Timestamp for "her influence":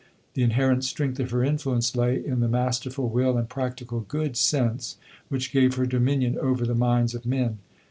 1.29-1.95